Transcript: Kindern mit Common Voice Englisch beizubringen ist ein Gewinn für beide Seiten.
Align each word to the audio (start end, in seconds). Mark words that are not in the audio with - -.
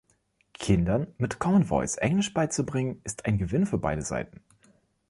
Kindern 0.55 1.13
mit 1.19 1.37
Common 1.37 1.63
Voice 1.65 1.95
Englisch 1.97 2.33
beizubringen 2.33 2.99
ist 3.03 3.27
ein 3.27 3.37
Gewinn 3.37 3.67
für 3.67 3.77
beide 3.77 4.01
Seiten. 4.01 4.41